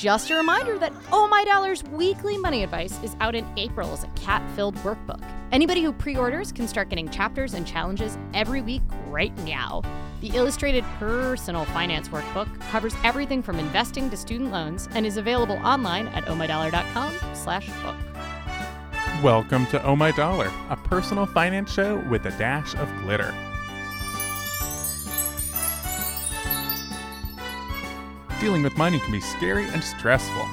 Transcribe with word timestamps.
just 0.00 0.30
a 0.30 0.34
reminder 0.34 0.78
that 0.78 0.94
Oh 1.12 1.28
My 1.28 1.44
Dollar's 1.44 1.84
weekly 1.84 2.38
money 2.38 2.62
advice 2.62 2.98
is 3.02 3.14
out 3.20 3.34
in 3.34 3.46
April 3.58 3.92
as 3.92 4.02
a 4.02 4.06
cat 4.08 4.42
filled 4.56 4.74
workbook. 4.76 5.22
Anybody 5.52 5.82
who 5.82 5.92
pre 5.92 6.16
orders 6.16 6.52
can 6.52 6.66
start 6.66 6.88
getting 6.88 7.10
chapters 7.10 7.52
and 7.52 7.66
challenges 7.66 8.16
every 8.32 8.62
week 8.62 8.80
right 9.08 9.36
now. 9.44 9.82
The 10.22 10.28
illustrated 10.28 10.84
personal 10.98 11.66
finance 11.66 12.08
workbook 12.08 12.48
covers 12.70 12.94
everything 13.04 13.42
from 13.42 13.58
investing 13.58 14.08
to 14.08 14.16
student 14.16 14.50
loans 14.50 14.88
and 14.92 15.04
is 15.04 15.18
available 15.18 15.56
online 15.56 16.08
at 16.08 16.24
ohmydollar.com 16.24 17.12
slash 17.34 17.68
book. 17.82 17.96
Welcome 19.22 19.66
to 19.66 19.84
Oh 19.84 19.96
My 19.96 20.12
Dollar, 20.12 20.50
a 20.70 20.76
personal 20.76 21.26
finance 21.26 21.74
show 21.74 21.98
with 22.08 22.24
a 22.24 22.30
dash 22.38 22.74
of 22.76 22.88
glitter. 23.02 23.34
Dealing 28.40 28.62
with 28.62 28.78
money 28.78 28.98
can 28.98 29.12
be 29.12 29.20
scary 29.20 29.68
and 29.68 29.84
stressful. 29.84 30.48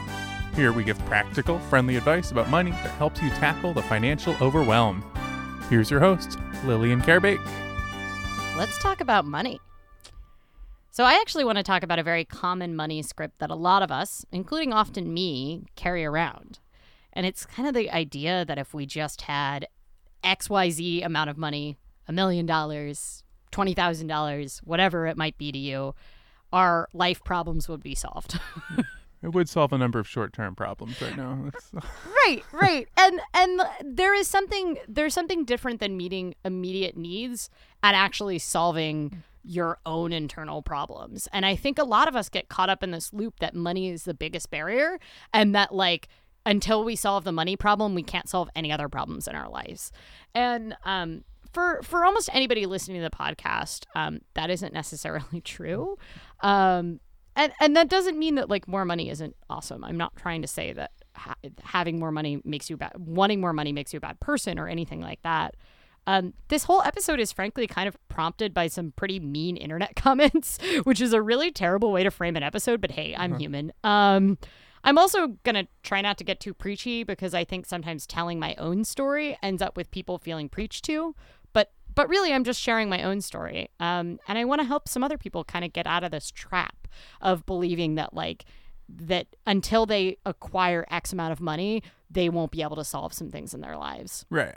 Here 0.55 0.73
we 0.73 0.83
give 0.83 0.99
practical, 1.05 1.57
friendly 1.57 1.95
advice 1.95 2.31
about 2.31 2.49
money 2.49 2.71
that 2.71 2.91
helps 2.97 3.21
you 3.21 3.29
tackle 3.29 3.73
the 3.73 3.81
financial 3.81 4.35
overwhelm. 4.41 5.01
Here's 5.69 5.89
your 5.89 6.01
host, 6.01 6.37
Lillian 6.65 7.01
Karabaic. 7.01 7.39
Let's 8.57 8.77
talk 8.79 8.99
about 8.99 9.23
money. 9.23 9.61
So, 10.91 11.05
I 11.05 11.13
actually 11.13 11.45
want 11.45 11.59
to 11.59 11.63
talk 11.63 11.81
about 11.81 11.99
a 11.99 12.03
very 12.03 12.25
common 12.25 12.75
money 12.75 13.01
script 13.03 13.39
that 13.39 13.51
a 13.51 13.55
lot 13.55 13.81
of 13.81 13.91
us, 13.91 14.25
including 14.33 14.73
often 14.73 15.13
me, 15.13 15.63
carry 15.77 16.03
around. 16.03 16.59
And 17.13 17.25
it's 17.25 17.45
kind 17.45 17.69
of 17.69 17.73
the 17.73 17.89
idea 17.89 18.43
that 18.43 18.57
if 18.57 18.73
we 18.73 18.85
just 18.85 19.21
had 19.21 19.65
XYZ 20.25 21.05
amount 21.05 21.29
of 21.29 21.37
money, 21.37 21.77
a 22.05 22.11
million 22.11 22.45
dollars, 22.45 23.23
$20,000, 23.53 24.59
whatever 24.65 25.07
it 25.07 25.15
might 25.15 25.37
be 25.37 25.53
to 25.53 25.57
you, 25.57 25.95
our 26.53 26.87
life 26.93 27.23
problems 27.23 27.67
would 27.67 27.83
be 27.83 27.95
solved. 27.95 28.39
It 29.23 29.33
would 29.33 29.49
solve 29.49 29.73
a 29.73 29.77
number 29.77 29.99
of 29.99 30.07
short-term 30.07 30.55
problems 30.55 31.01
right 31.01 31.17
now. 31.17 31.49
Right, 32.27 32.43
right. 32.51 32.87
And 32.97 33.21
and 33.33 33.61
there 33.83 34.13
is 34.13 34.27
something 34.27 34.77
there's 34.87 35.13
something 35.13 35.45
different 35.45 35.79
than 35.79 35.95
meeting 35.95 36.35
immediate 36.43 36.97
needs 36.97 37.49
and 37.81 37.95
actually 37.95 38.37
solving 38.37 39.23
your 39.43 39.79
own 39.85 40.11
internal 40.11 40.61
problems. 40.61 41.29
And 41.31 41.45
I 41.45 41.55
think 41.55 41.79
a 41.79 41.85
lot 41.85 42.09
of 42.09 42.17
us 42.17 42.27
get 42.27 42.49
caught 42.49 42.69
up 42.69 42.83
in 42.83 42.91
this 42.91 43.13
loop 43.13 43.39
that 43.39 43.55
money 43.55 43.89
is 43.89 44.03
the 44.03 44.13
biggest 44.13 44.49
barrier 44.49 44.99
and 45.33 45.55
that 45.55 45.73
like 45.73 46.09
until 46.45 46.83
we 46.83 46.97
solve 46.97 47.23
the 47.23 47.31
money 47.31 47.55
problem, 47.55 47.95
we 47.95 48.03
can't 48.03 48.27
solve 48.27 48.49
any 48.55 48.71
other 48.71 48.89
problems 48.89 49.25
in 49.27 49.35
our 49.35 49.49
lives. 49.49 49.91
And 50.35 50.75
um 50.83 51.23
for 51.53 51.81
for 51.83 52.05
almost 52.05 52.29
anybody 52.33 52.65
listening 52.65 53.01
to 53.01 53.09
the 53.09 53.15
podcast, 53.15 53.85
um, 53.95 54.19
that 54.33 54.49
isn't 54.49 54.73
necessarily 54.73 55.41
true. 55.43 55.97
Um, 56.41 56.99
and 57.35 57.51
and 57.59 57.75
that 57.75 57.89
doesn't 57.89 58.17
mean 58.17 58.35
that 58.35 58.49
like 58.49 58.67
more 58.67 58.85
money 58.85 59.09
isn't 59.09 59.35
awesome. 59.49 59.83
I'm 59.83 59.97
not 59.97 60.15
trying 60.15 60.41
to 60.41 60.47
say 60.47 60.73
that 60.73 60.91
ha- 61.15 61.35
having 61.63 61.99
more 61.99 62.11
money 62.11 62.41
makes 62.43 62.69
you 62.69 62.77
bad, 62.77 62.93
wanting 62.97 63.39
more 63.39 63.53
money 63.53 63.71
makes 63.71 63.93
you 63.93 63.97
a 63.97 64.01
bad 64.01 64.19
person 64.19 64.57
or 64.59 64.67
anything 64.67 65.01
like 65.01 65.21
that. 65.23 65.55
Um, 66.07 66.33
this 66.47 66.63
whole 66.63 66.81
episode 66.83 67.19
is 67.19 67.33
frankly 67.33 67.67
kind 67.67 67.87
of 67.87 67.97
prompted 68.07 68.53
by 68.53 68.67
some 68.67 68.93
pretty 68.95 69.19
mean 69.19 69.57
internet 69.57 69.95
comments, 69.97 70.57
which 70.83 71.01
is 71.01 71.13
a 71.13 71.21
really 71.21 71.51
terrible 71.51 71.91
way 71.91 72.03
to 72.03 72.11
frame 72.11 72.35
an 72.37 72.43
episode. 72.43 72.81
But 72.81 72.91
hey, 72.91 73.13
I'm 73.15 73.37
human. 73.37 73.73
I'm 74.83 74.97
also 74.97 75.27
gonna 75.43 75.67
try 75.83 76.01
not 76.01 76.17
to 76.19 76.23
get 76.23 76.39
too 76.39 76.53
preachy 76.53 77.03
because 77.03 77.33
I 77.33 77.43
think 77.43 77.65
sometimes 77.65 78.07
telling 78.07 78.39
my 78.39 78.55
own 78.55 78.83
story 78.83 79.37
ends 79.41 79.61
up 79.61 79.75
with 79.77 79.91
people 79.91 80.17
feeling 80.17 80.49
preached 80.49 80.85
to. 80.85 81.15
But 81.53 81.71
but 81.93 82.09
really, 82.09 82.33
I'm 82.33 82.43
just 82.43 82.61
sharing 82.61 82.89
my 82.89 83.03
own 83.03 83.21
story. 83.21 83.69
Um, 83.79 84.19
and 84.27 84.37
I 84.37 84.45
want 84.45 84.61
to 84.61 84.67
help 84.67 84.87
some 84.87 85.03
other 85.03 85.17
people 85.17 85.43
kind 85.43 85.65
of 85.65 85.73
get 85.73 85.87
out 85.87 86.03
of 86.03 86.11
this 86.11 86.31
trap 86.31 86.87
of 87.21 87.45
believing 87.45 87.95
that 87.95 88.13
like 88.13 88.45
that 88.89 89.27
until 89.45 89.85
they 89.85 90.17
acquire 90.25 90.85
X 90.89 91.11
amount 91.11 91.33
of 91.33 91.41
money, 91.41 91.83
they 92.09 92.29
won't 92.29 92.51
be 92.51 92.61
able 92.61 92.77
to 92.77 92.85
solve 92.85 93.13
some 93.13 93.29
things 93.29 93.53
in 93.53 93.61
their 93.61 93.77
lives. 93.77 94.25
right. 94.29 94.55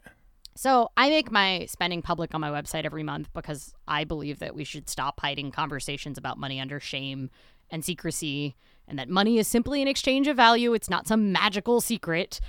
So 0.56 0.90
I 0.96 1.08
make 1.08 1.30
my 1.30 1.64
spending 1.66 2.02
public 2.02 2.34
on 2.34 2.40
my 2.40 2.50
website 2.50 2.84
every 2.84 3.02
month 3.02 3.32
because 3.32 3.72
I 3.88 4.04
believe 4.04 4.40
that 4.40 4.54
we 4.54 4.64
should 4.64 4.90
stop 4.90 5.20
hiding 5.20 5.52
conversations 5.52 6.18
about 6.18 6.38
money 6.38 6.60
under 6.60 6.80
shame 6.80 7.30
and 7.70 7.84
secrecy, 7.84 8.56
and 8.90 8.98
that 8.98 9.08
money 9.08 9.38
is 9.38 9.48
simply 9.48 9.80
an 9.80 9.88
exchange 9.88 10.28
of 10.28 10.36
value. 10.36 10.74
It's 10.74 10.90
not 10.90 11.06
some 11.06 11.32
magical 11.32 11.80
secret. 11.80 12.40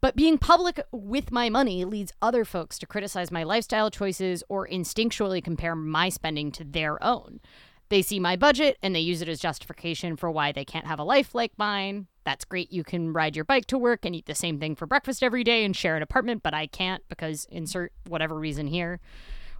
But 0.00 0.16
being 0.16 0.38
public 0.38 0.80
with 0.92 1.30
my 1.30 1.48
money 1.48 1.84
leads 1.84 2.12
other 2.22 2.44
folks 2.44 2.78
to 2.78 2.86
criticize 2.86 3.30
my 3.30 3.42
lifestyle 3.42 3.90
choices 3.90 4.42
or 4.48 4.66
instinctually 4.66 5.42
compare 5.42 5.74
my 5.74 6.08
spending 6.08 6.50
to 6.52 6.64
their 6.64 7.02
own. 7.04 7.40
They 7.88 8.02
see 8.02 8.20
my 8.20 8.36
budget 8.36 8.78
and 8.82 8.94
they 8.94 9.00
use 9.00 9.22
it 9.22 9.28
as 9.28 9.40
justification 9.40 10.16
for 10.16 10.30
why 10.30 10.52
they 10.52 10.64
can't 10.64 10.86
have 10.86 10.98
a 10.98 11.04
life 11.04 11.34
like 11.34 11.52
mine. 11.56 12.06
That's 12.24 12.44
great. 12.44 12.72
You 12.72 12.84
can 12.84 13.12
ride 13.12 13.34
your 13.34 13.44
bike 13.44 13.66
to 13.66 13.78
work 13.78 14.04
and 14.04 14.14
eat 14.14 14.26
the 14.26 14.34
same 14.34 14.60
thing 14.60 14.76
for 14.76 14.86
breakfast 14.86 15.22
every 15.22 15.42
day 15.42 15.64
and 15.64 15.74
share 15.74 15.96
an 15.96 16.02
apartment, 16.02 16.42
but 16.42 16.54
I 16.54 16.66
can't 16.66 17.02
because 17.08 17.46
insert 17.50 17.92
whatever 18.06 18.38
reason 18.38 18.66
here. 18.66 19.00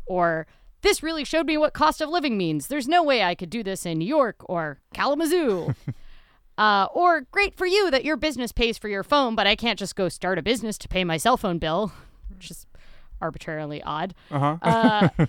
Or 0.06 0.46
this 0.82 1.02
really 1.02 1.24
showed 1.24 1.46
me 1.46 1.56
what 1.56 1.72
cost 1.72 2.00
of 2.00 2.08
living 2.08 2.36
means. 2.36 2.66
There's 2.66 2.88
no 2.88 3.02
way 3.02 3.22
I 3.22 3.34
could 3.34 3.50
do 3.50 3.62
this 3.62 3.84
in 3.84 3.98
New 3.98 4.06
York 4.06 4.36
or 4.48 4.80
Kalamazoo. 4.94 5.74
Uh, 6.58 6.88
or 6.92 7.20
great 7.30 7.54
for 7.56 7.66
you 7.66 7.88
that 7.88 8.04
your 8.04 8.16
business 8.16 8.50
pays 8.50 8.76
for 8.76 8.88
your 8.88 9.04
phone, 9.04 9.36
but 9.36 9.46
I 9.46 9.54
can't 9.54 9.78
just 9.78 9.94
go 9.94 10.08
start 10.08 10.38
a 10.38 10.42
business 10.42 10.76
to 10.78 10.88
pay 10.88 11.04
my 11.04 11.16
cell 11.16 11.36
phone 11.36 11.58
bill, 11.58 11.92
which 12.34 12.50
is 12.50 12.66
arbitrarily 13.22 13.80
odd. 13.80 14.12
Uh-huh. 14.28 14.56
Uh, 14.60 15.08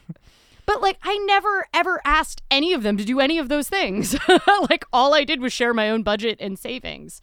but 0.65 0.81
like, 0.81 0.97
I 1.03 1.17
never 1.27 1.67
ever 1.71 2.01
asked 2.03 2.41
any 2.49 2.73
of 2.73 2.81
them 2.81 2.97
to 2.97 3.05
do 3.05 3.19
any 3.19 3.37
of 3.37 3.47
those 3.47 3.69
things. 3.69 4.17
like, 4.69 4.85
all 4.91 5.13
I 5.13 5.23
did 5.23 5.39
was 5.39 5.53
share 5.53 5.71
my 5.71 5.91
own 5.91 6.01
budget 6.01 6.39
and 6.41 6.57
savings, 6.57 7.21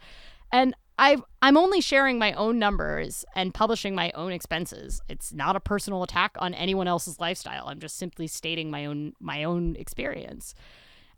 and 0.53 0.77
I've 0.99 1.23
I'm 1.43 1.57
only 1.57 1.81
sharing 1.81 2.19
my 2.19 2.33
own 2.33 2.59
numbers 2.59 3.25
and 3.35 3.53
publishing 3.53 3.95
my 3.95 4.11
own 4.15 4.33
expenses. 4.33 5.01
It's 5.09 5.33
not 5.33 5.57
a 5.57 5.61
personal 5.61 6.03
attack 6.03 6.37
on 6.39 6.55
anyone 6.55 6.89
else's 6.89 7.21
lifestyle. 7.21 7.69
I'm 7.69 7.81
just 7.81 7.97
simply 7.99 8.27
stating 8.27 8.71
my 8.71 8.87
own 8.87 9.13
my 9.21 9.45
own 9.45 9.77
experience. 9.77 10.55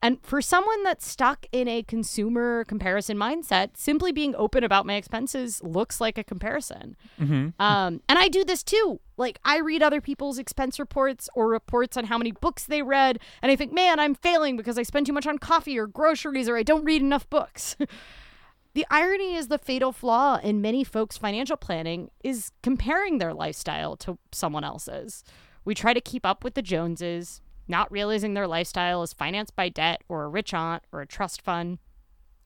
And 0.00 0.22
for 0.22 0.40
someone 0.40 0.84
that's 0.84 1.06
stuck 1.08 1.46
in 1.50 1.66
a 1.66 1.82
consumer 1.82 2.64
comparison 2.64 3.16
mindset, 3.16 3.70
simply 3.74 4.12
being 4.12 4.32
open 4.36 4.62
about 4.62 4.86
my 4.86 4.94
expenses 4.94 5.60
looks 5.62 6.00
like 6.00 6.16
a 6.16 6.22
comparison. 6.22 6.96
Um, 7.58 8.00
and 8.08 8.16
I 8.16 8.28
do 8.28 8.44
this 8.44 8.62
too. 8.62 9.00
Like, 9.16 9.40
I 9.44 9.58
read 9.58 9.82
other 9.82 10.00
people's 10.00 10.38
expense 10.38 10.78
reports 10.78 11.28
or 11.34 11.48
reports 11.48 11.96
on 11.96 12.04
how 12.04 12.16
many 12.16 12.30
books 12.30 12.64
they 12.64 12.82
read, 12.82 13.18
and 13.42 13.50
I 13.50 13.56
think, 13.56 13.72
man, 13.72 13.98
I'm 13.98 14.14
failing 14.14 14.56
because 14.56 14.78
I 14.78 14.84
spend 14.84 15.06
too 15.06 15.12
much 15.12 15.26
on 15.26 15.38
coffee 15.38 15.76
or 15.76 15.88
groceries 15.88 16.48
or 16.48 16.56
I 16.56 16.62
don't 16.62 16.84
read 16.84 17.02
enough 17.02 17.28
books. 17.28 17.76
The 18.78 18.86
irony 18.90 19.34
is 19.34 19.48
the 19.48 19.58
fatal 19.58 19.90
flaw 19.90 20.38
in 20.40 20.62
many 20.62 20.84
folks' 20.84 21.18
financial 21.18 21.56
planning 21.56 22.12
is 22.22 22.52
comparing 22.62 23.18
their 23.18 23.34
lifestyle 23.34 23.96
to 23.96 24.18
someone 24.30 24.62
else's. 24.62 25.24
We 25.64 25.74
try 25.74 25.92
to 25.94 26.00
keep 26.00 26.24
up 26.24 26.44
with 26.44 26.54
the 26.54 26.62
Joneses, 26.62 27.40
not 27.66 27.90
realizing 27.90 28.34
their 28.34 28.46
lifestyle 28.46 29.02
is 29.02 29.12
financed 29.12 29.56
by 29.56 29.68
debt 29.68 30.02
or 30.08 30.22
a 30.22 30.28
rich 30.28 30.54
aunt 30.54 30.84
or 30.92 31.00
a 31.00 31.08
trust 31.08 31.42
fund. 31.42 31.80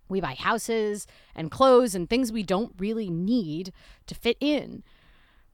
We 0.09 0.23
buy 0.23 0.33
houses 0.33 1.07
and 1.35 1.51
clothes 1.51 1.95
and 1.95 2.09
things 2.09 2.33
we 2.33 2.43
don't 2.43 2.73
really 2.79 3.11
need 3.11 3.71
to 4.07 4.15
fit 4.15 4.39
in. 4.41 4.85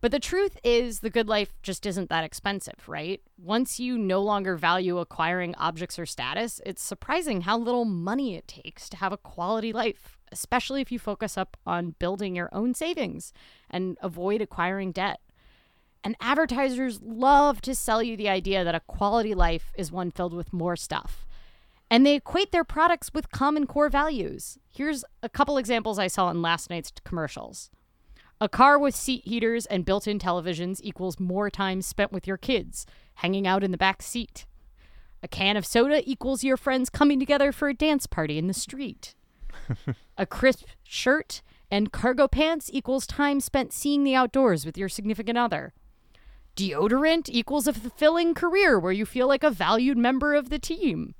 But 0.00 0.12
the 0.12 0.21
truth 0.21 0.59
is, 0.62 1.00
the 1.00 1.11
good 1.11 1.27
life 1.27 1.55
just 1.61 1.87
isn't 1.87 2.09
that 2.11 2.22
expensive, 2.22 2.88
right? 2.88 3.21
Once 3.37 3.81
you 3.81 3.99
no 3.99 4.22
longer 4.22 4.55
value 4.55 4.99
acquiring 4.99 5.56
objects 5.56 5.99
or 5.99 6.06
status, 6.06 6.61
it's 6.65 6.81
surprising 6.81 7.41
how 7.41 7.59
little 7.59 7.84
money 7.84 8.37
it 8.37 8.47
takes 8.47 8.88
to 8.91 8.99
have 8.99 9.12
a 9.12 9.17
quality 9.17 9.72
life, 9.72 10.18
especially 10.33 10.81
if 10.81 10.93
you 10.93 10.99
focus 10.99 11.37
up 11.37 11.56
on 11.66 11.94
building 11.99 12.37
your 12.37 12.49
own 12.53 12.75
savings 12.75 13.33
and 13.71 13.97
avoid 14.00 14.41
acquiring 14.41 14.93
debt. 14.93 15.21
And 16.05 16.16
advertisers 16.21 17.00
love 17.03 17.61
to 17.62 17.75
sell 17.75 18.03
you 18.03 18.16
the 18.16 18.28
idea 18.28 18.65
that 18.65 18.75
a 18.75 18.81
quality 18.81 19.34
life 19.34 19.72
is 19.77 19.93
one 19.93 20.11
filled 20.11 20.34
with 20.34 20.53
more 20.53 20.77
stuff. 20.77 21.27
And 21.91 22.05
they 22.05 22.14
equate 22.14 22.52
their 22.52 22.64
products 22.64 23.11
with 23.14 23.31
common 23.31 23.67
core 23.67 23.88
values. 23.88 24.58
Here's 24.70 25.05
a 25.23 25.29
couple 25.29 25.58
examples 25.58 25.99
I 25.99 26.06
saw 26.06 26.31
in 26.31 26.43
last 26.43 26.70
night's 26.70 26.93
commercials. 27.05 27.70
A 28.41 28.49
car 28.49 28.79
with 28.79 28.94
seat 28.94 29.26
heaters 29.26 29.67
and 29.67 29.85
built 29.85 30.06
in 30.06 30.19
televisions 30.19 30.81
equals 30.82 31.19
more 31.19 31.50
time 31.50 31.82
spent 31.82 32.12
with 32.12 32.26
your 32.26 32.37
kids, 32.37 32.87
hanging 33.14 33.47
out 33.49 33.64
in 33.64 33.73
the 33.73 33.79
back 33.79 34.00
seat. 34.00 34.47
A 35.23 35.29
can 35.29 35.56
of 35.56 35.67
soda 35.67 36.08
equals 36.08 36.44
your 36.44 36.56
friends 36.56 36.88
coming 36.88 37.19
together 37.19 37.50
for 37.50 37.69
a 37.69 37.75
dance 37.75 38.06
party 38.06 38.38
in 38.38 38.47
the 38.47 38.55
street. 38.55 39.17
A 40.17 40.26
crisp 40.26 40.65
shirt 40.82 41.43
and 41.70 41.93
cargo 41.93 42.26
pants 42.26 42.70
equals 42.73 43.06
time 43.06 43.41
spent 43.41 43.73
seeing 43.73 44.05
the 44.05 44.15
outdoors 44.15 44.65
with 44.65 44.79
your 44.79 44.88
significant 44.88 45.38
other. 45.38 45.73
Deodorant 46.56 47.29
equals 47.29 47.67
a 47.69 47.73
fulfilling 47.73 48.35
career 48.35 48.79
where 48.79 48.93
you 48.93 49.06
feel 49.06 49.29
like 49.29 49.44
a 49.44 49.50
valued 49.50 49.97
member 49.97 50.35
of 50.35 50.50
the 50.50 50.59
team. 50.59 51.15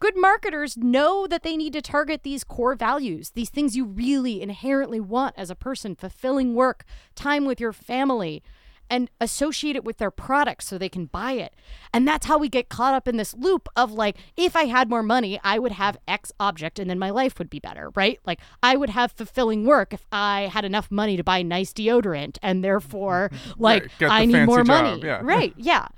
Good 0.00 0.18
marketers 0.18 0.76
know 0.76 1.26
that 1.26 1.42
they 1.42 1.56
need 1.56 1.72
to 1.72 1.80
target 1.80 2.24
these 2.24 2.44
core 2.44 2.74
values, 2.74 3.30
these 3.30 3.48
things 3.48 3.74
you 3.74 3.86
really 3.86 4.42
inherently 4.42 5.00
want 5.00 5.34
as 5.38 5.48
a 5.48 5.54
person 5.54 5.94
fulfilling 5.94 6.54
work, 6.54 6.84
time 7.14 7.46
with 7.46 7.58
your 7.58 7.72
family. 7.72 8.42
And 8.90 9.10
associate 9.20 9.76
it 9.76 9.84
with 9.84 9.98
their 9.98 10.10
product 10.10 10.62
so 10.64 10.76
they 10.78 10.88
can 10.88 11.06
buy 11.06 11.32
it. 11.32 11.54
And 11.92 12.06
that's 12.06 12.26
how 12.26 12.38
we 12.38 12.48
get 12.48 12.68
caught 12.68 12.94
up 12.94 13.08
in 13.08 13.16
this 13.16 13.34
loop 13.34 13.68
of 13.76 13.92
like, 13.92 14.16
if 14.36 14.54
I 14.56 14.64
had 14.64 14.88
more 14.90 15.02
money, 15.02 15.40
I 15.42 15.58
would 15.58 15.72
have 15.72 15.96
X 16.06 16.32
object 16.38 16.78
and 16.78 16.88
then 16.88 16.98
my 16.98 17.10
life 17.10 17.38
would 17.38 17.50
be 17.50 17.60
better, 17.60 17.90
right? 17.94 18.18
Like, 18.26 18.40
I 18.62 18.76
would 18.76 18.90
have 18.90 19.12
fulfilling 19.12 19.64
work 19.64 19.92
if 19.92 20.04
I 20.12 20.50
had 20.52 20.64
enough 20.64 20.90
money 20.90 21.16
to 21.16 21.24
buy 21.24 21.42
nice 21.42 21.72
deodorant 21.72 22.38
and 22.42 22.62
therefore, 22.62 23.30
like, 23.58 23.90
the 23.98 24.06
I 24.06 24.24
need 24.24 24.44
more 24.44 24.58
job, 24.58 24.66
money. 24.66 25.02
yeah. 25.04 25.20
Right. 25.22 25.54
Yeah. 25.64 25.88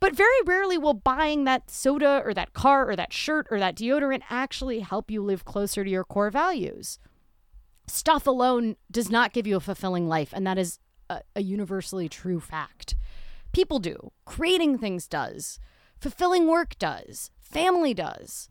But 0.00 0.14
very 0.16 0.42
rarely 0.44 0.76
will 0.76 0.92
buying 0.94 1.44
that 1.44 1.70
soda 1.70 2.20
or 2.24 2.34
that 2.34 2.52
car 2.52 2.88
or 2.88 2.96
that 2.96 3.12
shirt 3.12 3.46
or 3.50 3.58
that 3.58 3.76
deodorant 3.76 4.22
actually 4.28 4.80
help 4.80 5.10
you 5.10 5.22
live 5.22 5.44
closer 5.44 5.82
to 5.84 5.88
your 5.90 6.04
core 6.04 6.30
values. 6.30 6.98
Stuff 7.86 8.26
alone 8.26 8.76
does 8.90 9.10
not 9.10 9.32
give 9.32 9.46
you 9.46 9.56
a 9.56 9.60
fulfilling 9.60 10.08
life, 10.08 10.30
and 10.34 10.46
that 10.46 10.58
is 10.58 10.78
a, 11.08 11.20
a 11.36 11.42
universally 11.42 12.08
true 12.08 12.40
fact. 12.40 12.94
People 13.52 13.78
do. 13.78 14.12
Creating 14.24 14.78
things 14.78 15.06
does. 15.06 15.58
Fulfilling 16.00 16.46
work 16.46 16.78
does. 16.78 17.30
Family 17.40 17.94
does. 17.94 18.48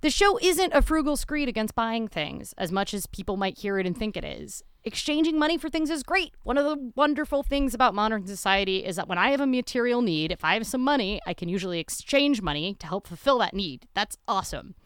The 0.00 0.10
show 0.10 0.38
isn't 0.38 0.72
a 0.74 0.80
frugal 0.80 1.16
screed 1.16 1.48
against 1.48 1.74
buying 1.74 2.06
things, 2.06 2.54
as 2.56 2.70
much 2.70 2.94
as 2.94 3.06
people 3.06 3.36
might 3.36 3.58
hear 3.58 3.80
it 3.80 3.86
and 3.86 3.98
think 3.98 4.16
it 4.16 4.24
is. 4.24 4.62
Exchanging 4.84 5.36
money 5.38 5.58
for 5.58 5.68
things 5.68 5.90
is 5.90 6.04
great. 6.04 6.34
One 6.44 6.56
of 6.56 6.64
the 6.64 6.92
wonderful 6.94 7.42
things 7.42 7.74
about 7.74 7.96
modern 7.96 8.24
society 8.24 8.84
is 8.84 8.94
that 8.94 9.08
when 9.08 9.18
I 9.18 9.30
have 9.32 9.40
a 9.40 9.46
material 9.46 10.00
need, 10.00 10.30
if 10.30 10.44
I 10.44 10.54
have 10.54 10.68
some 10.68 10.82
money, 10.82 11.20
I 11.26 11.34
can 11.34 11.48
usually 11.48 11.80
exchange 11.80 12.40
money 12.40 12.74
to 12.74 12.86
help 12.86 13.08
fulfill 13.08 13.38
that 13.38 13.54
need. 13.54 13.88
That's 13.92 14.16
awesome. 14.28 14.76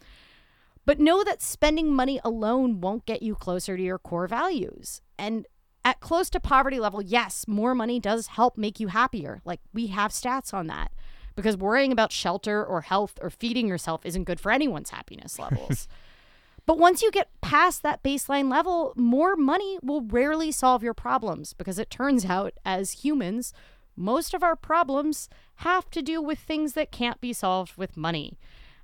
But 0.86 0.98
know 0.98 1.22
that 1.22 1.42
spending 1.42 1.92
money 1.92 2.18
alone 2.24 2.80
won't 2.80 3.04
get 3.04 3.22
you 3.22 3.34
closer 3.34 3.76
to 3.76 3.82
your 3.82 3.98
core 3.98 4.26
values. 4.26 5.02
And 5.18 5.46
at 5.84 6.00
close 6.00 6.30
to 6.30 6.40
poverty 6.40 6.78
level, 6.78 7.02
yes, 7.02 7.46
more 7.48 7.74
money 7.74 7.98
does 7.98 8.28
help 8.28 8.56
make 8.56 8.78
you 8.78 8.88
happier. 8.88 9.40
Like 9.44 9.60
we 9.72 9.88
have 9.88 10.12
stats 10.12 10.54
on 10.54 10.66
that 10.68 10.92
because 11.34 11.56
worrying 11.56 11.92
about 11.92 12.12
shelter 12.12 12.64
or 12.64 12.82
health 12.82 13.18
or 13.20 13.30
feeding 13.30 13.66
yourself 13.66 14.04
isn't 14.04 14.24
good 14.24 14.40
for 14.40 14.52
anyone's 14.52 14.90
happiness 14.90 15.38
levels. 15.38 15.88
but 16.66 16.78
once 16.78 17.02
you 17.02 17.10
get 17.10 17.30
past 17.40 17.82
that 17.82 18.02
baseline 18.02 18.50
level, 18.50 18.92
more 18.96 19.34
money 19.34 19.78
will 19.82 20.02
rarely 20.02 20.52
solve 20.52 20.82
your 20.82 20.94
problems 20.94 21.52
because 21.52 21.78
it 21.78 21.90
turns 21.90 22.24
out, 22.26 22.54
as 22.64 22.92
humans, 23.04 23.52
most 23.96 24.34
of 24.34 24.42
our 24.42 24.56
problems 24.56 25.28
have 25.56 25.90
to 25.90 26.02
do 26.02 26.22
with 26.22 26.38
things 26.38 26.74
that 26.74 26.92
can't 26.92 27.20
be 27.20 27.32
solved 27.32 27.76
with 27.76 27.96
money. 27.96 28.38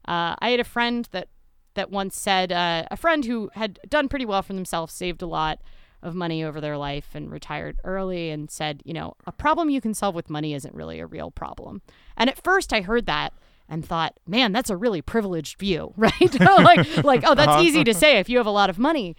Uh, 0.07 0.35
I 0.39 0.51
had 0.51 0.61
a 0.61 0.65
friend 0.65 1.09
that 1.13 1.29
that 1.75 1.91
once 1.91 2.19
said, 2.19 2.51
uh, 2.51 2.87
a 2.91 2.97
friend 2.97 3.25
who 3.25 3.51
had 3.55 3.79
done 3.89 4.09
pretty 4.09 4.25
well 4.25 4.43
for 4.43 4.53
themselves, 4.53 4.93
saved 4.93 5.23
a 5.23 5.27
lot 5.27 5.61
of 6.03 6.15
money 6.15 6.45
over 6.45 6.61
their 6.61 6.77
life 6.77 7.11
and 7.15 7.31
retired 7.31 7.77
early 7.85 8.31
and 8.31 8.51
said, 8.51 8.83
you 8.85 8.95
know, 8.95 9.15
a 9.27 9.33
problem 9.33 9.71
you 9.71 9.81
can 9.81 9.95
solve 9.95 10.15
with 10.15 10.31
money 10.31 10.55
isn't 10.55 10.75
really 10.75 11.01
a 11.01 11.07
real 11.07 11.31
problem. 11.31 11.83
And 12.17 12.31
at 12.31 12.43
first 12.43 12.73
I 12.73 12.83
heard 12.83 13.07
that 13.07 13.33
and 13.69 13.85
thought, 13.85 14.19
man, 14.27 14.53
that's 14.53 14.71
a 14.71 14.77
really 14.77 15.03
privileged 15.03 15.59
view, 15.59 15.93
right? 15.97 16.41
like 16.41 16.87
like 17.03 17.23
oh, 17.25 17.35
that's 17.35 17.57
easy 17.57 17.85
to 17.85 17.95
say 17.95 18.19
if 18.19 18.29
you 18.29 18.37
have 18.39 18.47
a 18.47 18.51
lot 18.51 18.71
of 18.71 18.79
money. 18.79 19.17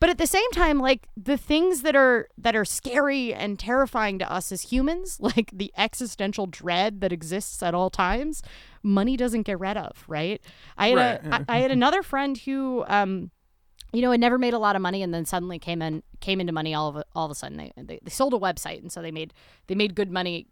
But 0.00 0.10
at 0.10 0.18
the 0.18 0.28
same 0.28 0.48
time, 0.52 0.78
like 0.78 1.08
the 1.16 1.36
things 1.36 1.82
that 1.82 1.96
are 1.96 2.28
that 2.38 2.54
are 2.54 2.64
scary 2.64 3.34
and 3.34 3.58
terrifying 3.58 4.18
to 4.20 4.30
us 4.32 4.52
as 4.52 4.62
humans, 4.62 5.18
like 5.20 5.50
the 5.52 5.72
existential 5.76 6.46
dread 6.46 7.00
that 7.00 7.12
exists 7.12 7.62
at 7.62 7.74
all 7.74 7.90
times, 7.90 8.42
money 8.82 9.16
doesn't 9.16 9.42
get 9.42 9.58
rid 9.58 9.76
of, 9.76 10.04
right? 10.06 10.40
I 10.76 10.88
had 10.88 10.98
Right, 10.98 10.98
a. 10.98 11.20
I, 11.30 11.40
I 11.48 11.58
had 11.60 11.70
another 11.72 12.02
friend 12.02 12.38
who 12.38 12.84
um 12.86 13.30
you 13.92 14.02
know, 14.02 14.10
had 14.10 14.20
never 14.20 14.38
made 14.38 14.54
a 14.54 14.58
lot 14.58 14.76
of 14.76 14.82
money 14.82 15.02
and 15.02 15.12
then 15.14 15.24
suddenly 15.24 15.58
came 15.58 15.80
in 15.82 16.02
came 16.20 16.40
into 16.40 16.52
money 16.52 16.74
all 16.74 16.88
of 16.88 17.02
all 17.14 17.24
of 17.24 17.30
a 17.30 17.34
sudden. 17.34 17.56
They, 17.56 17.72
they 17.76 18.00
they 18.02 18.10
sold 18.10 18.34
a 18.34 18.38
website 18.38 18.78
and 18.78 18.92
so 18.92 19.02
they 19.02 19.10
made 19.10 19.32
they 19.66 19.74
made 19.74 19.94
good 19.94 20.10
money 20.10 20.46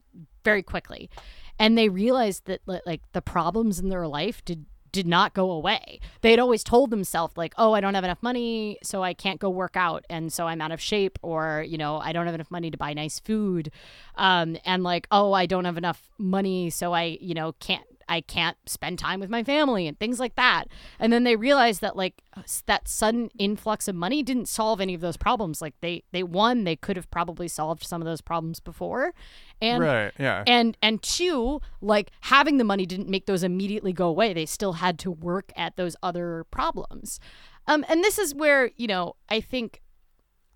very 0.45 0.63
quickly. 0.63 1.11
And 1.59 1.77
they 1.77 1.89
realized 1.89 2.47
that 2.47 2.61
like 2.67 3.03
the 3.13 3.23
problems 3.23 3.79
in 3.79 3.89
their 3.89 4.07
life 4.07 4.45
did 4.45 4.67
did 4.93 5.07
not 5.07 5.35
go 5.35 5.51
away. 5.51 6.01
They 6.23 6.31
had 6.31 6.41
always 6.41 6.65
told 6.65 6.89
themselves 6.89 7.37
like, 7.37 7.53
"Oh, 7.59 7.75
I 7.75 7.83
don't 7.83 7.95
have 7.95 8.05
enough 8.05 8.23
money, 8.23 8.79
so 8.83 9.03
I 9.03 9.13
can't 9.13 9.39
go 9.39 9.51
work 9.51 9.77
out, 9.77 10.07
and 10.09 10.33
so 10.33 10.47
I'm 10.47 10.63
out 10.63 10.73
of 10.73 10.81
shape," 10.81 11.19
or 11.21 11.63
you 11.69 11.77
know, 11.77 11.99
"I 11.99 12.13
don't 12.13 12.25
have 12.25 12.35
enough 12.35 12.51
money 12.51 12.71
to 12.71 12.79
buy 12.79 12.95
nice 12.95 13.21
food," 13.21 13.71
um, 14.15 14.57
and 14.65 14.83
like, 14.83 15.07
"Oh, 15.11 15.35
I 15.35 15.45
don't 15.45 15.67
have 15.67 15.77
enough 15.77 16.09
money, 16.17 16.71
so 16.71 16.95
I 16.95 17.19
you 17.21 17.35
know 17.35 17.53
can't 17.61 17.85
I 18.09 18.21
can't 18.21 18.57
spend 18.67 18.99
time 18.99 19.21
with 19.21 19.31
my 19.31 19.43
family 19.43 19.87
and 19.87 19.99
things 19.99 20.21
like 20.21 20.37
that. 20.37 20.65
And 20.99 21.13
then 21.13 21.25
they 21.25 21.37
realized 21.37 21.81
that 21.81 21.97
like 21.97 22.23
that 22.67 22.89
sudden 22.89 23.31
influx 23.39 23.89
of 23.89 23.95
money 23.95 24.23
didn't 24.23 24.47
solve 24.47 24.81
any 24.81 24.95
of 24.95 25.01
those 25.01 25.17
problems. 25.17 25.61
Like 25.61 25.75
they 25.81 26.05
they 26.13 26.23
one 26.23 26.65
they 26.65 26.77
could 26.77 26.97
have 26.97 27.11
probably 27.11 27.49
solved 27.49 27.85
some 27.85 28.01
of 28.01 28.07
those 28.07 28.21
problems 28.21 28.61
before, 28.61 29.13
and 29.61 29.83
right. 29.83 30.13
Yeah. 30.19 30.45
and 30.47 30.77
and 30.83 31.03
two 31.03 31.61
like 31.81 32.11
having 32.23 32.59
the 32.59 32.65
money 32.65 32.87
didn't 32.87 33.09
make 33.09 33.27
those 33.27 33.43
immediately 33.43 33.93
go 33.93 34.09
away. 34.09 34.33
They 34.33 34.47
still 34.47 34.75
had 34.75 34.99
to 35.01 35.11
work 35.11 35.53
at 35.57 35.77
those 35.77 35.97
other 36.03 36.45
problems. 36.51 37.19
Um, 37.67 37.85
and 37.89 38.05
this 38.05 38.19
is 38.19 38.35
where 38.35 38.71
you 38.77 38.87
know 38.87 39.17
I 39.29 39.41
think 39.41 39.83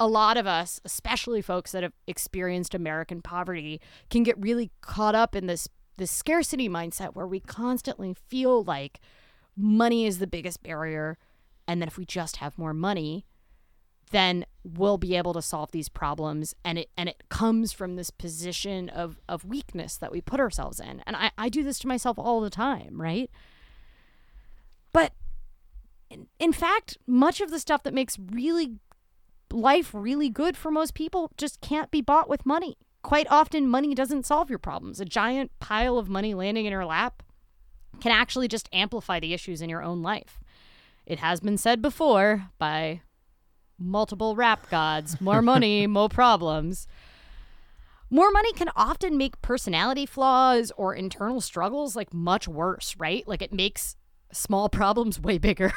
a 0.00 0.06
lot 0.06 0.38
of 0.38 0.46
us, 0.46 0.80
especially 0.84 1.42
folks 1.42 1.72
that 1.72 1.82
have 1.82 1.92
experienced 2.06 2.74
American 2.74 3.20
poverty, 3.20 3.82
can 4.08 4.22
get 4.22 4.40
really 4.40 4.70
caught 4.80 5.14
up 5.14 5.36
in 5.36 5.46
this 5.46 5.68
this 6.00 6.10
scarcity 6.10 6.68
mindset 6.68 7.14
where 7.14 7.26
we 7.26 7.40
constantly 7.40 8.14
feel 8.28 8.64
like 8.64 9.00
money 9.56 10.06
is 10.06 10.18
the 10.18 10.26
biggest 10.26 10.62
barrier 10.62 11.18
and 11.68 11.80
that 11.80 11.88
if 11.88 11.98
we 11.98 12.04
just 12.04 12.36
have 12.36 12.58
more 12.58 12.74
money 12.74 13.24
then 14.10 14.44
we'll 14.64 14.98
be 14.98 15.14
able 15.14 15.32
to 15.32 15.42
solve 15.42 15.70
these 15.70 15.88
problems 15.88 16.54
and 16.64 16.78
it 16.78 16.90
and 16.96 17.08
it 17.08 17.22
comes 17.28 17.72
from 17.72 17.94
this 17.94 18.10
position 18.10 18.88
of 18.88 19.20
of 19.28 19.44
weakness 19.44 19.96
that 19.96 20.10
we 20.10 20.20
put 20.20 20.40
ourselves 20.40 20.80
in 20.80 21.02
and 21.06 21.14
i, 21.16 21.30
I 21.36 21.48
do 21.48 21.62
this 21.62 21.78
to 21.80 21.86
myself 21.86 22.18
all 22.18 22.40
the 22.40 22.50
time 22.50 23.00
right 23.00 23.30
but 24.92 25.12
in, 26.08 26.26
in 26.38 26.52
fact 26.52 26.98
much 27.06 27.40
of 27.40 27.50
the 27.50 27.60
stuff 27.60 27.82
that 27.84 27.94
makes 27.94 28.18
really 28.18 28.78
life 29.52 29.90
really 29.92 30.28
good 30.28 30.56
for 30.56 30.70
most 30.70 30.94
people 30.94 31.30
just 31.36 31.60
can't 31.60 31.90
be 31.90 32.00
bought 32.00 32.28
with 32.28 32.46
money. 32.46 32.76
Quite 33.02 33.26
often, 33.30 33.66
money 33.66 33.94
doesn't 33.94 34.26
solve 34.26 34.50
your 34.50 34.58
problems. 34.58 35.00
A 35.00 35.04
giant 35.04 35.50
pile 35.58 35.96
of 35.98 36.08
money 36.08 36.34
landing 36.34 36.66
in 36.66 36.72
your 36.72 36.84
lap 36.84 37.22
can 38.00 38.12
actually 38.12 38.48
just 38.48 38.68
amplify 38.72 39.20
the 39.20 39.32
issues 39.32 39.62
in 39.62 39.70
your 39.70 39.82
own 39.82 40.02
life. 40.02 40.38
It 41.06 41.18
has 41.18 41.40
been 41.40 41.56
said 41.56 41.82
before 41.82 42.50
by 42.58 43.00
multiple 43.78 44.36
rap 44.36 44.68
gods 44.70 45.20
more 45.20 45.42
money, 45.42 45.86
more 45.88 46.08
problems. 46.08 46.86
More 48.10 48.30
money 48.30 48.52
can 48.52 48.70
often 48.74 49.16
make 49.16 49.40
personality 49.40 50.04
flaws 50.04 50.72
or 50.76 50.94
internal 50.94 51.40
struggles 51.40 51.94
like 51.94 52.12
much 52.12 52.48
worse, 52.48 52.96
right? 52.98 53.26
Like 53.26 53.40
it 53.40 53.52
makes 53.52 53.96
small 54.32 54.68
problems 54.68 55.20
way 55.20 55.38
bigger. 55.38 55.72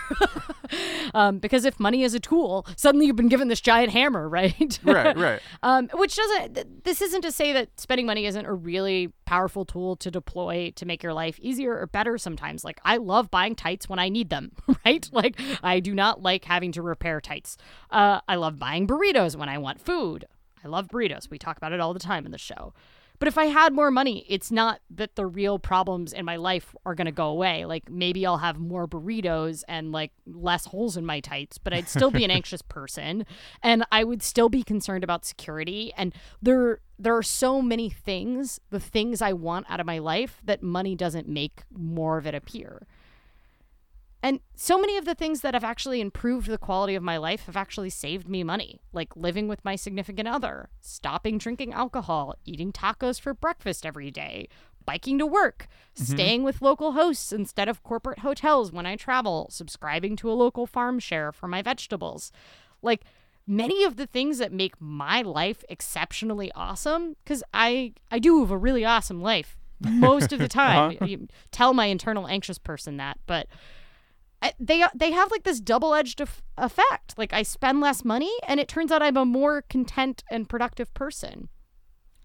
um, 1.14 1.40
because 1.40 1.66
if 1.66 1.80
money 1.80 2.04
is 2.04 2.14
a 2.14 2.20
tool, 2.20 2.66
suddenly 2.76 3.08
you've 3.08 3.16
been 3.16 3.30
given 3.30 3.48
this 3.48 3.62
giant 3.62 3.92
hammer, 3.92 4.28
right? 4.34 4.80
right. 4.84 5.18
Right. 5.18 5.42
Um, 5.64 5.88
which 5.94 6.16
doesn't, 6.16 6.56
th- 6.56 6.68
this 6.84 7.02
isn't 7.02 7.22
to 7.22 7.32
say 7.32 7.54
that 7.54 7.80
spending 7.80 8.06
money 8.06 8.26
isn't 8.26 8.46
a 8.46 8.54
really 8.54 9.14
powerful 9.26 9.64
tool 9.66 9.96
to 9.98 10.12
deploy 10.12 10.72
to 10.76 10.86
make 10.86 11.02
your 11.02 11.14
life 11.14 11.40
easier 11.40 11.78
or 11.80 11.88
better 11.88 12.18
sometimes. 12.18 12.66
Like, 12.66 12.82
I 12.84 12.98
love 12.98 13.32
buying 13.32 13.56
tights 13.56 13.88
when 13.88 14.00
I 14.00 14.10
need 14.10 14.30
them, 14.30 14.52
right? 14.86 15.08
Like, 15.14 15.40
I 15.64 15.80
do 15.80 15.96
not 15.96 16.22
like 16.22 16.44
having 16.46 16.72
to 16.74 16.82
repair 16.82 17.22
tights. 17.22 17.58
Uh, 17.90 18.20
I 18.28 18.36
love 18.36 18.60
buying 18.60 18.88
burritos 18.88 19.36
when 19.38 19.48
I 19.48 19.58
want 19.58 19.80
food. 19.80 20.26
I 20.64 20.68
love 20.68 20.88
burritos. 20.88 21.30
We 21.30 21.38
talk 21.38 21.58
about 21.58 21.74
it 21.74 21.80
all 21.80 21.94
the 21.94 22.00
time 22.00 22.26
in 22.26 22.32
the 22.32 22.38
show. 22.38 22.74
But 23.24 23.30
if 23.30 23.38
I 23.38 23.46
had 23.46 23.72
more 23.72 23.90
money, 23.90 24.26
it's 24.28 24.52
not 24.52 24.82
that 24.90 25.16
the 25.16 25.26
real 25.26 25.58
problems 25.58 26.12
in 26.12 26.26
my 26.26 26.36
life 26.36 26.76
are 26.86 26.94
going 26.94 27.06
to 27.06 27.14
go 27.14 27.28
away. 27.28 27.64
Like 27.64 27.90
maybe 27.90 28.26
I'll 28.26 28.40
have 28.40 28.60
more 28.60 28.86
burritos 28.86 29.64
and 29.66 29.94
like 29.94 30.12
less 30.28 30.66
holes 30.66 30.98
in 30.98 31.06
my 31.06 31.22
tights, 31.22 31.58
but 31.58 31.72
I'd 31.72 31.88
still 31.88 32.12
be 32.12 32.26
an 32.26 32.32
anxious 32.40 32.62
person 32.62 33.26
and 33.62 33.86
I 33.94 34.04
would 34.04 34.22
still 34.22 34.50
be 34.50 34.62
concerned 34.62 35.06
about 35.06 35.24
security 35.24 35.94
and 35.96 36.14
there 36.42 36.82
there 37.00 37.16
are 37.16 37.24
so 37.24 37.62
many 37.62 37.90
things, 37.90 38.60
the 38.72 38.80
things 38.82 39.22
I 39.22 39.32
want 39.32 39.68
out 39.70 39.80
of 39.80 39.86
my 39.86 40.00
life 40.00 40.42
that 40.44 40.62
money 40.62 40.94
doesn't 40.94 41.26
make 41.26 41.64
more 41.72 42.18
of 42.18 42.28
it 42.28 42.36
appear. 42.36 42.86
And 44.24 44.40
so 44.56 44.80
many 44.80 44.96
of 44.96 45.04
the 45.04 45.16
things 45.16 45.42
that 45.42 45.54
have 45.54 45.66
actually 45.66 46.00
improved 46.00 46.48
the 46.48 46.58
quality 46.58 46.96
of 46.96 47.04
my 47.04 47.18
life 47.18 47.46
have 47.46 47.58
actually 47.58 47.90
saved 47.90 48.30
me 48.30 48.42
money, 48.42 48.80
like 48.94 49.14
living 49.18 49.50
with 49.50 49.66
my 49.66 49.76
significant 49.76 50.30
other, 50.30 50.70
stopping 50.80 51.38
drinking 51.38 51.74
alcohol, 51.74 52.36
eating 52.46 52.72
tacos 52.72 53.20
for 53.20 53.34
breakfast 53.34 53.86
every 53.86 54.12
day, 54.12 54.48
biking 54.86 55.20
to 55.20 55.26
work, 55.26 55.68
mm-hmm. 55.94 56.06
staying 56.06 56.44
with 56.44 56.62
local 56.62 56.94
hosts 56.94 57.34
instead 57.34 57.68
of 57.68 57.84
corporate 57.84 58.20
hotels 58.20 58.72
when 58.72 58.86
I 58.86 58.96
travel, 58.96 59.48
subscribing 59.52 60.16
to 60.18 60.32
a 60.32 60.34
local 60.34 60.66
farm 60.66 61.00
share 61.00 61.34
for 61.34 61.50
my 61.50 61.62
vegetables. 61.62 62.32
Like 62.82 63.04
many 63.46 63.84
of 63.84 63.98
the 63.98 64.08
things 64.08 64.38
that 64.38 64.54
make 64.54 64.80
my 64.80 65.22
life 65.22 65.66
exceptionally 65.68 66.50
awesome 66.56 67.18
cuz 67.26 67.44
I 67.54 67.92
I 68.10 68.20
do 68.20 68.40
have 68.40 68.52
a 68.52 68.58
really 68.58 68.86
awesome 68.86 69.22
life 69.22 69.58
most 69.82 70.32
of 70.32 70.40
the 70.40 70.46
uh-huh. 70.58 70.94
time. 70.94 70.98
You 71.10 71.28
tell 71.52 71.74
my 71.74 71.88
internal 71.88 72.26
anxious 72.26 72.58
person 72.58 72.96
that, 72.98 73.20
but 73.28 73.48
they 74.60 74.84
they 74.94 75.12
have 75.12 75.32
like 75.32 75.44
this 75.44 75.60
double-edged 75.60 76.22
eff- 76.22 76.42
effect. 76.58 77.18
Like 77.18 77.34
I 77.34 77.44
spend 77.44 77.82
less 77.82 78.04
money 78.04 78.32
and 78.48 78.60
it 78.60 78.68
turns 78.68 78.92
out 78.92 79.02
I'm 79.02 79.18
a 79.18 79.26
more 79.26 79.62
content 79.62 80.24
and 80.30 80.50
productive 80.50 80.94
person. 80.94 81.50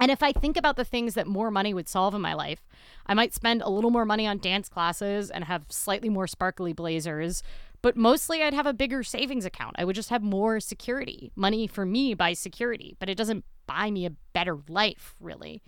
And 0.01 0.11
if 0.11 0.23
I 0.23 0.33
think 0.33 0.57
about 0.57 0.77
the 0.77 0.85
things 0.85 1.15
that 1.15 1.27
more 1.27 1.51
money 1.51 1.75
would 1.75 1.89
solve 1.89 2.15
in 2.15 2.21
my 2.21 2.35
life, 2.35 2.69
I 3.07 3.15
might 3.15 3.35
spend 3.35 3.63
a 3.63 3.69
little 3.69 3.91
more 3.91 4.05
money 4.05 4.27
on 4.27 4.39
dance 4.39 4.69
classes 4.69 5.29
and 5.31 5.45
have 5.45 5.67
slightly 5.71 6.09
more 6.09 6.29
sparkly 6.29 6.73
blazers, 6.73 7.43
but 7.83 7.97
mostly 7.97 8.43
I'd 8.43 8.55
have 8.55 8.67
a 8.67 8.73
bigger 8.73 9.03
savings 9.03 9.45
account. 9.45 9.75
I 9.79 9.85
would 9.85 9.97
just 9.97 10.11
have 10.11 10.23
more 10.23 10.61
security. 10.61 11.33
Money 11.35 11.67
for 11.67 11.85
me 11.85 12.15
buys 12.15 12.39
security, 12.39 12.97
but 13.01 13.09
it 13.09 13.17
doesn't 13.17 13.45
buy 13.67 13.91
me 13.91 14.07
a 14.07 14.13
better 14.33 14.59
life, 14.69 15.17
really. 15.19 15.63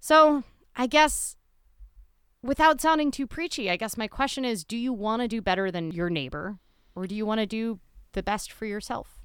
So 0.00 0.44
I 0.76 0.86
guess 0.86 1.36
without 2.46 2.80
sounding 2.80 3.10
too 3.10 3.26
preachy, 3.26 3.70
I 3.70 3.76
guess 3.76 3.96
my 3.96 4.08
question 4.08 4.44
is 4.44 4.64
do 4.64 4.76
you 4.76 4.92
want 4.92 5.22
to 5.22 5.28
do 5.28 5.40
better 5.40 5.70
than 5.70 5.90
your 5.90 6.10
neighbor, 6.10 6.58
or 6.94 7.06
do 7.06 7.14
you 7.14 7.26
want 7.26 7.40
to 7.40 7.46
do 7.46 7.80
the 8.12 8.22
best 8.22 8.52
for 8.52 8.66
yourself? 8.66 9.20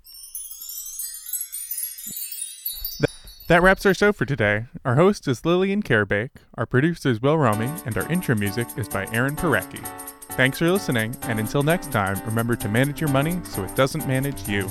That 3.48 3.62
wraps 3.62 3.86
our 3.86 3.94
show 3.94 4.13
for 4.13 4.25
today. 4.25 4.68
Our 4.86 4.96
host 4.96 5.28
is 5.28 5.44
Lillian 5.44 5.84
Karabaic, 5.84 6.30
our 6.56 6.66
producer 6.66 7.10
is 7.10 7.22
Will 7.22 7.38
Romy, 7.38 7.70
and 7.86 7.98
our 7.98 8.10
intro 8.10 8.34
music 8.34 8.68
is 8.78 8.88
by 8.88 9.08
Aaron 9.08 9.36
Parecki. 9.36 9.86
Thanks 10.32 10.60
for 10.60 10.72
listening, 10.72 11.18
and 11.24 11.38
until 11.38 11.62
next 11.62 11.92
time, 11.92 12.22
remember 12.25 12.56
to 12.56 12.70
manage 12.70 13.01
your 13.01 13.10
money 13.10 13.42
so 13.44 13.63
it 13.63 13.75
doesn't 13.75 14.08
manage 14.08 14.48
you. 14.48 14.70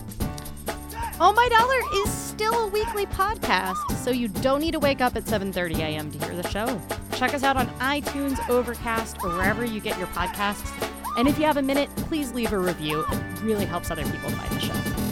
Oh 1.21 1.35
My 1.35 1.49
Dollar 1.51 2.03
is 2.03 2.11
still 2.11 2.55
a 2.55 2.69
weekly 2.69 3.05
podcast, 3.05 3.77
so 3.97 4.11
you 4.11 4.29
don't 4.29 4.61
need 4.61 4.73
to 4.73 4.81
wake 4.81 5.03
up 5.03 5.15
at 5.17 5.25
7:30 5.25 5.79
a.m. 5.81 6.11
to 6.11 6.25
hear 6.25 6.35
the 6.35 6.49
show. 6.49 6.81
Check 7.21 7.35
us 7.35 7.43
out 7.43 7.59
on 7.59 7.67
iTunes, 7.81 8.39
Overcast, 8.49 9.19
or 9.23 9.29
wherever 9.29 9.63
you 9.63 9.79
get 9.79 9.99
your 9.99 10.07
podcasts. 10.07 10.73
And 11.19 11.29
if 11.29 11.39
you 11.39 11.45
have 11.45 11.59
a 11.59 11.63
minute, 11.63 11.95
please 11.97 12.33
leave 12.33 12.51
a 12.51 12.59
review. 12.59 13.05
It 13.11 13.43
really 13.43 13.67
helps 13.67 13.91
other 13.91 14.05
people 14.05 14.31
find 14.31 14.51
the 14.53 14.59
show. 14.59 15.10